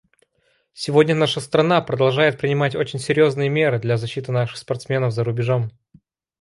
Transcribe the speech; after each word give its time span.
Сегодня 0.73 1.13
наша 1.13 1.39
страна 1.41 1.79
продолжает 1.79 2.39
принимать 2.39 2.73
очень 2.75 2.97
серьезные 2.97 3.49
меры 3.49 3.77
для 3.77 3.97
защиты 3.97 4.31
наших 4.31 4.57
спортсменов 4.57 5.13
за 5.13 5.23
рубежом. 5.23 5.69